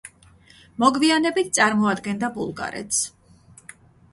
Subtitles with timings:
[0.83, 3.03] მოგვიანებით წარმოადგენდა ბულგარეთს.